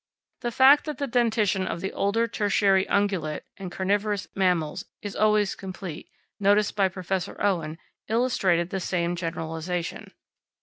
The 0.39 0.49
fact 0.51 0.85
that 0.85 0.97
the 0.97 1.05
dentition 1.05 1.67
of 1.67 1.79
the 1.79 1.93
older 1.93 2.27
tertiary 2.27 2.87
ungulate 2.87 3.41
and 3.57 3.71
carnivorous 3.71 4.27
mammals 4.33 4.85
is 5.03 5.15
always 5.15 5.53
complete, 5.53 6.09
noticed 6.39 6.75
by 6.75 6.87
Professor 6.87 7.39
Owen, 7.39 7.77
illustrated 8.07 8.71
the 8.71 8.79
same 8.79 9.15
generalisation. 9.15 10.11